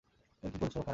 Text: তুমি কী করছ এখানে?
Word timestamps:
তুমি 0.43 0.49
কী 0.53 0.57
করছ 0.61 0.73
এখানে? 0.73 0.89